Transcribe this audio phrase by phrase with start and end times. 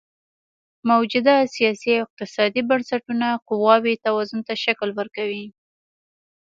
[0.89, 5.45] موجوده سیاسي او اقتصادي بنسټونه قواوو توازن ته شکل ورکوي.